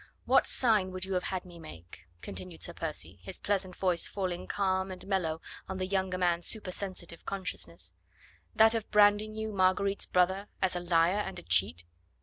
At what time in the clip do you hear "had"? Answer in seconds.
1.25-1.45